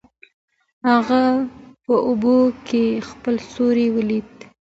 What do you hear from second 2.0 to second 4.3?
اوبو کې خپل سیوری ولید.